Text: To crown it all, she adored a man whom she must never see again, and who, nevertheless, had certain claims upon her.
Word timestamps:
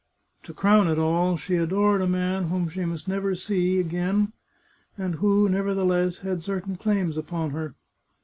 To 0.45 0.53
crown 0.55 0.87
it 0.87 0.97
all, 0.97 1.37
she 1.37 1.57
adored 1.57 2.01
a 2.01 2.07
man 2.07 2.45
whom 2.47 2.67
she 2.67 2.85
must 2.85 3.07
never 3.07 3.35
see 3.35 3.77
again, 3.79 4.33
and 4.97 5.13
who, 5.17 5.47
nevertheless, 5.47 6.17
had 6.25 6.41
certain 6.41 6.75
claims 6.75 7.17
upon 7.17 7.51
her. 7.51 7.75